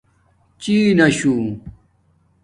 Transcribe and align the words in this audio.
چیناشُݸ 0.61 1.33